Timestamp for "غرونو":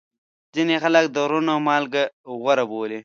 1.25-1.53